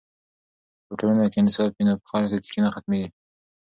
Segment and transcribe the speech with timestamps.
[0.79, 3.09] که په ټولنه کې انصاف وي نو په خلکو کې کینه ختمېږي.